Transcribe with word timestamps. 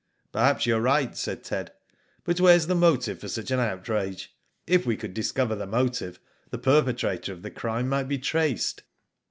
Perhaps 0.31 0.65
you 0.65 0.75
are 0.77 0.81
right/' 0.81 1.15
said 1.15 1.43
Ted;" 1.43 1.73
but 2.25 2.39
where 2.41 2.55
is 2.55 2.65
the 2.65 2.73
motive 2.73 3.19
for 3.19 3.27
such 3.27 3.51
an 3.51 3.59
outrage? 3.59 4.33
If 4.65 4.83
we 4.83 4.97
could 4.97 5.13
discover 5.13 5.53
the 5.53 5.67
motive, 5.67 6.19
the 6.49 6.57
perpetrator 6.57 7.31
of 7.31 7.43
the 7.43 7.51
crime 7.51 7.87
might 7.87 8.07
be 8.07 8.17
traced." 8.17 8.81